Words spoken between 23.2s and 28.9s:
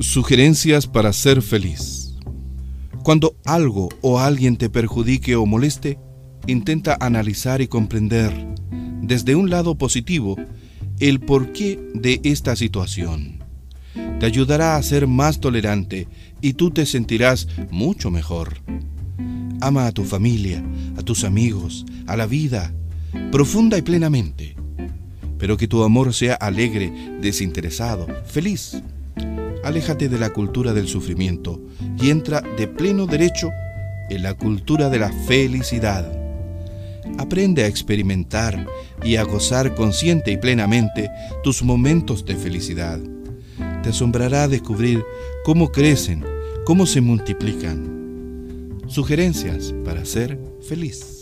profunda y plenamente. Pero que tu amor sea alegre, desinteresado, feliz.